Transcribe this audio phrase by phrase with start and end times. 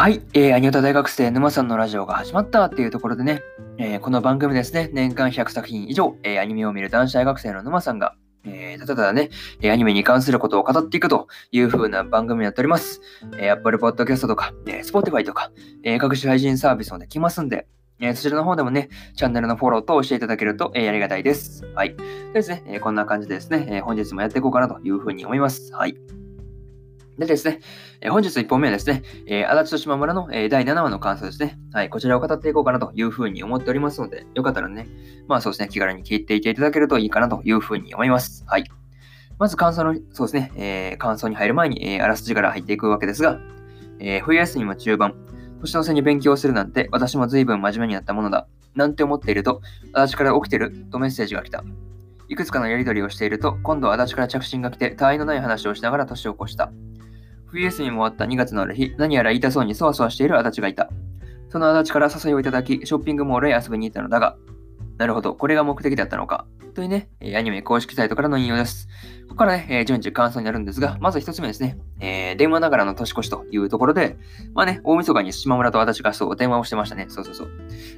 [0.00, 3.42] はい、えー、アニオタ大学生沼さんのラジオが始まったっていうところでね、
[3.76, 8.14] えー、この番組ですね、年間100作品以上、えー、アニメを見る男子大学生の沼さんが、
[8.46, 9.28] えー、ただただね、
[9.62, 13.02] アニメに関することを語っていくという風な番組になっております。
[13.36, 15.52] えー、Apple Podcast とか、えー、Spotify とか、
[15.84, 17.66] えー、各種配信サービスもできますんで、
[18.00, 21.66] え、そちらの方でもね、チャンネルのフォローとしていただけると、え、ありがたいです。
[21.74, 21.94] はい。
[21.94, 25.70] でですね、え、こんな感じでですね、え、本日もやっていこうかなというふうに思います。
[25.74, 25.94] はい。
[27.20, 27.60] でですね、
[28.00, 31.58] え、本日1本目はですね、えー、足立と島村の、えー、第7話の感想ですね。
[31.70, 34.88] はい、こちらを語っていこうかなというふうに思っておりますので、よかったらね、
[35.28, 38.42] まあそうですね、気軽に聞いていていただけるといいかなというふうに思います。
[38.46, 38.64] はい。
[39.38, 43.38] まず感想の、そうですね、えー、感想に入る前に、えー、あらすじから入っていくわけですが、
[43.98, 45.14] えー、冬休みも中盤、
[45.60, 48.48] 年の瀬に勉強するなんて私も随分真面目になったものだ。
[48.74, 49.60] なんて思っていると、
[49.92, 51.62] 足立から起きてるとメッセージが来た。
[52.30, 56.72] いくつかのやりとりをしていると、今度は足立から着信が来て、他愛のない話をしながら年を越した。
[57.50, 60.88] 冬休みも終わった2月のある日、何やら痛そうにそわそわしている足立がいた。
[61.48, 64.36] その足立から誘いをいただき、ショッピングモールへ遊びに行ったのだが、
[64.98, 66.46] なるほど、これが目的だったのか。
[66.74, 68.86] というね、アニメ公式サイトからの引用です。
[69.22, 74.16] ここからね、順次感想になるんですが、まず1つ目ですね、えー、電話ながらの年越しというところで、
[74.54, 77.06] まあね、大晦日に島村と足立がそう電話をしてましたね。
[77.08, 77.50] そうそうそう。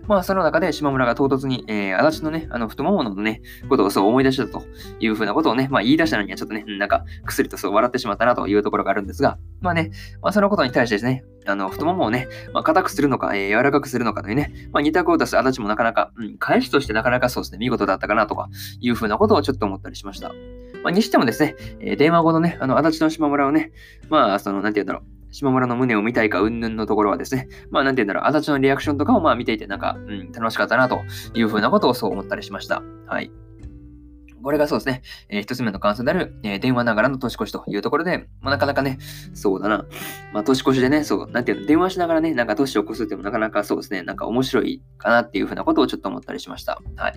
[0.07, 4.63] まあその中で島村が唐突に、えー、足立のね、あの太もものね、ことをそう思い出したと
[5.01, 18.49] いうふうなことをね、まあ言い出したのにはちょっとね、なんか薬とそう笑ってしまったなというところがあるんですが、まあね、まあそのことに対してですね、あの、太ももをね、まあ、硬くするのか、えー、柔らかくするのかというね、まあ、二択を出す足立もなかなか、うん、返しとしてなかなかそうですね、見事だったかなとか、
[18.81, 20.33] いうふうなことをちょっと思ったりしました。
[20.83, 23.73] まあ、にしてもですね、えー、電話後のね、あの、足立の島村をね、
[24.09, 31.01] まあ、その、なんて言うんだろう、島村の胸を見たいか、うんぬんのところはですね、まあ、なんて言うんだろう、足立のリアクションとかをまあ見ていて、なんか、うん、楽しかったなと
[31.35, 32.83] いうふうなことをそう思ったりしました。
[33.07, 33.31] はい。
[34.43, 38.99] これがそうですね、えー、一つ目の感想である、えー、電話ながらの年越しというところで、まあ、なかなかね、
[39.35, 39.87] そうだな、
[40.33, 46.81] まあ、年越しでね、そう、なんていうの、電話しながらね、なんか年を越すってもなかなかそうですね、なんか面白いかなっていうふうなことをちょっと思ったりしました。
[46.97, 47.15] はい。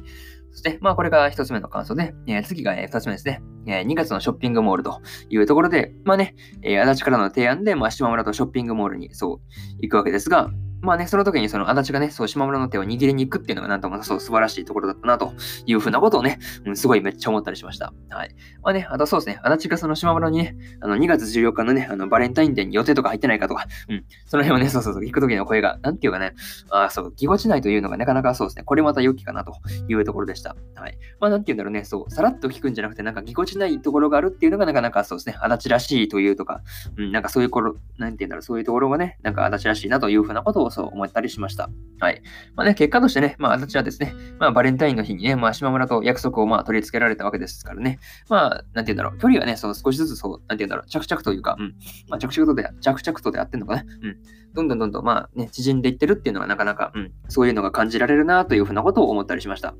[0.55, 3.41] そして、まあ、これが一つ目の感想で、えー、次が、二つ目ですね。
[3.67, 9.39] えー、2月のショッピングモールというところで、まあね、えー、足立からの提案で、まあ、島村とショッピングモールにそう
[9.81, 10.49] 行くわけですが、
[10.85, 15.33] まあね、その時にその足立がね、そう、島村の手を握りに行くっていうのがなんともそう素晴らしいところだったなと
[15.65, 17.93] いうふうなことをね、うん、すごいめっちゃ思ったりしました。
[18.09, 18.35] はい。
[18.63, 26.33] まあね、あとそうですね、足立がその島村にね、あの2月14日のね、あのバレンタインデーに予定とか入ってないかとか、うん、その辺をね、そうそうそう、行く時の声が、なんていうかね、
[26.69, 29.55] あそう、ぎこちないというのがなかなかそうですね、これまた良きかなと
[29.87, 30.55] いうところでした。
[30.75, 30.97] はい。
[31.19, 36.61] まあなんていうんだろうね、そう、さらっと聞くんじゃなくて、なんかぎこちないところがあるっていうのがなかなかそうですね、足立らしいというとか、
[36.97, 41.69] うん、なんかそういうころ、なんていうんだろう、そういうところがね、なんか足立らしいなというふうなことをそう思ったりしました。
[41.99, 42.21] はい。
[42.55, 47.99] まあね、結果としてね、まあ、私はですね、まあ、バレンタインの日にね、まあ、島村と約束をまあ取り付けられたわけですからね、
[48.29, 51.75] まあ、なんて言うんだろう、距離がね、その少しずつそう、なんて言うんだろう、着々というか、うん、
[52.09, 54.17] まあ、着々とで、着々とであってんのかね、うん、
[54.53, 59.73] どんどんどんどん、まあね、縮んでいってるっていうのがなかなか、うん、そういうのが感じられるなというふうなことを思ったりしました。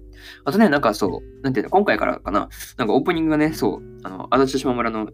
[0.46, 5.10] あとね、なんかそう、なんていうの、今回からかな、なんかオープニングがね、そう、あの、足立島村の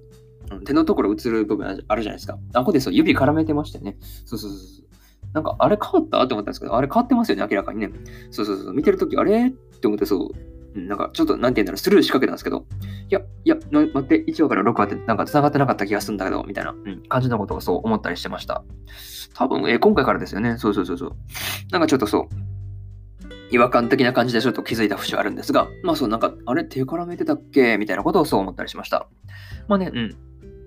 [0.65, 2.37] 手のところ映る部分あるじゃないですか。
[2.53, 3.97] あ、ここでそう、指絡めてましたよね。
[4.25, 4.85] そうそうそうそう。
[5.33, 6.23] なんか、あれ変わった？
[6.23, 7.89] って思ったんですけど、あれ変わってますよね、明らかにね。
[8.31, 8.73] そうそうそう。
[8.73, 9.47] 見てるとき、あれ？
[9.47, 10.31] って思ってそ
[10.75, 12.65] う、なんか、ちょっと、なんて言うんだろう、スルー仕掛けたんですけど、
[13.09, 18.63] いや、いや、待って、1話から6話ってなんか繋がってなかった気がするんだけど、みたいな、うん、感じのことをそう思ったりしてました。
[19.33, 20.57] 多分、えー、今回からですよね。
[20.57, 21.11] そうそうそうそう。
[21.71, 22.27] なんかちょっとそう、
[23.51, 26.63] 違和感的な感じでちょっと気づいた節はあるんですが、まあそう、なんか、あれ？
[26.63, 27.77] 手絡めてたっけ？
[27.77, 29.07] みたいなことをそう思ったりしました。
[29.67, 30.15] まあね、うん。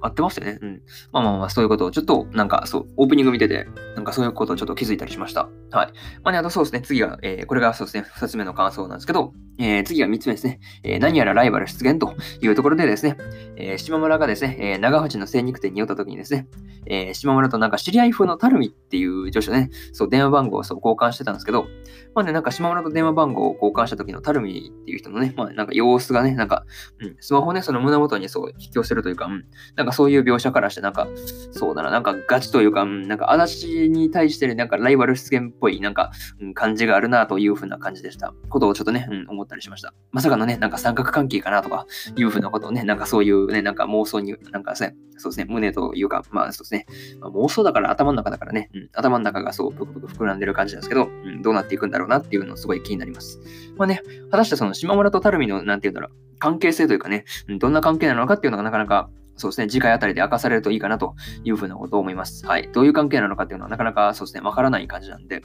[0.05, 0.59] 合ってますよね。
[0.61, 0.83] うん。
[1.13, 3.67] まあまあまあ、そういうことをちょっと、なんかそう、オープニング見てて、
[3.97, 5.49] なんかそういうことをちょっと気づいたりしました。
[5.71, 5.93] はい。
[6.23, 13.17] まあね、あとそうですね、次が、えー、これがそうですね、二つ目の感想なんですけど、えー、次が三つ目ですね、えー、何やらライバル出現というところでですね、
[13.57, 16.49] えー、島村がですね、えー、長渕の精肉店に寄った時にですね、
[16.87, 21.67] えー、島村となんか知り合い風のタルミっていう女子ね、そう、電話番号をそう交換してたんですけど、
[22.15, 26.65] まあね、なんか島村と電話番号を交換した時のタルミっていう人のね、まあなんか様子がね、なんか、
[27.01, 29.45] うん、スマホね、その胸元にそう引き寄せるというか、うん、
[29.77, 31.09] なんかそういう描写からして、なんか、
[31.53, 38.33] そうだな、なんかガチというか、うん、なんか足立に対して、なんかライバル出現っぽい、なんか、うん、感じがあるなというふうな感じでした。
[38.49, 39.95] ことをちょっとね、うん、思ったりしました。
[40.13, 46.87] まさかのね、なんか三角関係かなとかいうふうなことをね、なんかそういうね、なんか妄想に、なんかね、そうですね、胸というか、まあそうですね、
[47.21, 53.41] まあ、妄想だから頭の中だからね、うん、頭の中がそう、ぷくぷく膨らんでる感じなんですけど、うん、どうなっていくんだろうなっていうのすごい気になります。
[53.77, 57.25] まあね、果たしてその島村と垂水の、なんていうんだろう、関係性というかね、
[57.59, 61.15] どんな関係なのかっていうのがなかなかそうですね、次回あたりで明かされるといいかなと
[61.45, 62.47] いうふうなことを思います。
[62.47, 62.69] はい。
[62.73, 65.43] どういう関係なのかっていうのはなかなかそうですね、わからない感じなんで、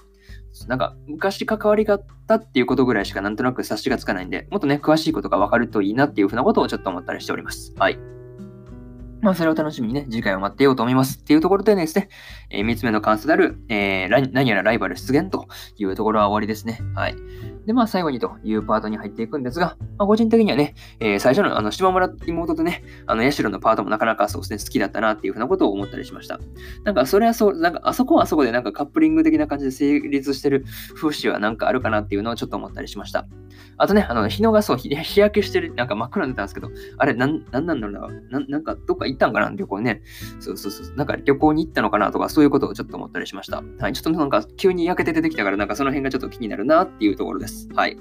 [0.68, 7.74] なんか昔関わりがあったっていうことぐらいしかなんとなく察しがつかないんで、もっとね、詳しいことがわかるといいなっていうふうなことをちょっと思ったりしております。
[7.78, 8.00] はい。
[9.22, 11.20] まあ、それを楽しみにね、次回を待ってようと思います。
[11.20, 12.10] っていうところでですね、
[12.50, 15.48] えー、3つ目の関数である、えー、何やらライバル出現と
[15.78, 16.80] いうところは終わりですね。
[16.96, 17.16] はい。
[17.70, 26.40] で、まあ、最後にというパートに入っていくんですが、まあ、個人的にはね、えー、最初のあの島村妹とね、あの、ヤシロのパートもなかなかそうですね、好きだったなっていうふうなことを思ったりしました。
[26.84, 33.28] なんか、それはそう、なんか、あそこはあそこでなんかカップリング的な感じで成立してる風刺はなんかあるかなっていうのをちょっと思ったりしました。
[33.78, 40.02] あとね、あの、日のがそう、日焼けしてる、なんか真っ暗になったんですけど、あれ、なん、なんなんだろうな、なんか、どっか行ったんかな、旅行ね。
[40.40, 43.62] そうそうそう、なんか旅行に行ったのかなとか、そういうことをちょっと思ったりしました。
[43.80, 47.59] はい、ちょっとなんか、急に焼けて出てきたから、なんかその辺がちょっと気になるなっていうところです。
[47.76, 47.98] はい。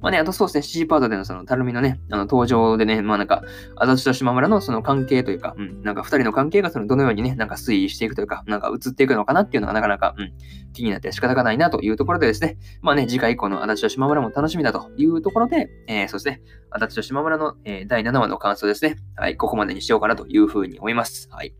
[0.00, 3.42] まあね、あとそうですね、CG パートでのその、たるみのね、あの、登場でね、まあなんか、
[3.76, 10.32] あざちと島村のその関係というか、うん、なんか二人の関係がその、どのようにね、なんか推移していくというか、なんか移っていくのかなっていうのがなかなか、うん、
[10.72, 21.28] 気になって仕方がないなというところでですね、まあね、次回以降のあざちと島村も楽しみだというところで、えー、そうですね、あざちと島村の、えー、第7話の感想ですね、はい、ここまでにしようかなというふうに思います。
[21.30, 21.54] はい。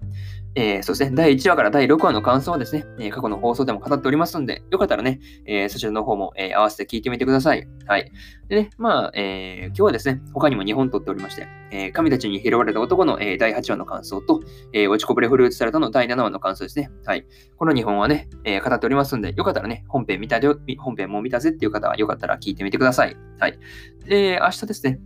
[0.55, 7.69] えー、そして第1話から第6話の感想はですね、えー、過去の放送でも語っておりますので、よかったらね、えー、そちらの方も、えー、合わせて聞いてみてください。
[7.87, 8.11] はい。
[8.49, 14.43] でね、まあ、えー、今日はですね、他にも2本撮っておりまして、えー、神たちに拾われた男の、えー、第8話の感想と、
[14.73, 16.91] えー、落ちこぼれフルーツサラダの第7話の感想ですね。
[17.05, 17.25] はい。
[17.56, 23.17] この2本はね、えー、語っておりますので、よかったらね、本編見たよ、本編も見たぜっていう方は、よかったら聞いてみてください。
[23.38, 23.58] はい。
[24.06, 24.99] で、明日ですね、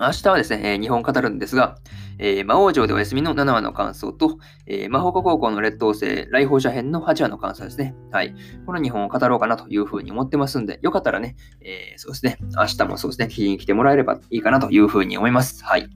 [0.00, 1.76] 明日はですね、え、日本語るんですが、
[2.18, 7.94] えー、魔王城でお休みの7話の感想と、えー、魔法科高校の劣等生、来訪者編の8話の感想ですね。
[8.10, 8.34] はい。
[8.64, 15.62] この2本を語ろうかなというふうに思ってますんで、よかったらね、えー、そうですね、明日もそうですね、聞きに来てもらえればいいかなというふうに思います。
[15.64, 15.86] はい。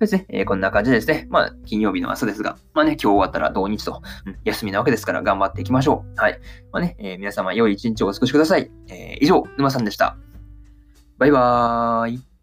[0.00, 6.20] ですね、えー、こんな感じですね、まあ、金曜日の朝ですが、まあね、今日終わったら土日と、うん、休みなわけですから頑張っていきましょう。
[6.20, 6.40] はい。
[6.72, 8.68] まあね、えー、皆様良い一日をお過ごしください。
[8.88, 10.16] えー、以上、沼さんでした。
[11.18, 12.33] バイバーイ。